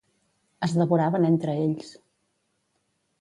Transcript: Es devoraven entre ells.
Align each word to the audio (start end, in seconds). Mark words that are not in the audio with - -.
Es 0.67 0.73
devoraven 0.79 1.27
entre 1.29 1.55
ells. 1.67 1.91